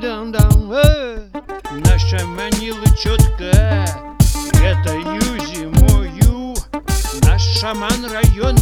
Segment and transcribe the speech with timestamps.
[0.00, 1.18] дам-дам, э,
[1.72, 3.86] наша манила четко,
[4.62, 6.54] это юзи мою,
[7.22, 8.56] наш шаман район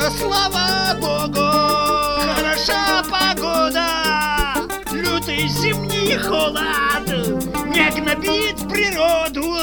[0.00, 1.46] погода, слава богу,
[2.34, 3.86] хороша погода,
[4.92, 7.06] лютый зимний холод.
[7.66, 9.56] Не гнобит природу.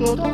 [0.00, 0.28] Oh,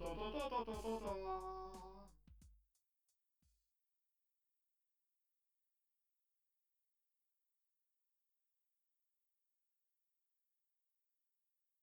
[0.00, 1.89] to